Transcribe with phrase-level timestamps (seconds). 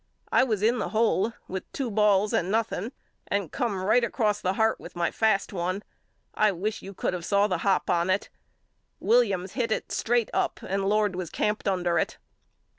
[0.31, 2.91] I was in the hole with two balls and nothing
[3.27, 5.83] and come right across the heart with my fast one.
[6.33, 8.31] I wish you could of saw the hop on it.
[8.99, 12.17] Williams hit it right straight up and Lord was camped under it.